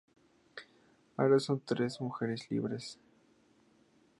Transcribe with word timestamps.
Ahora 1.15 1.39
son 1.39 1.61
tres 1.63 2.01
mujeres 2.01 2.49
libres. 2.49 2.99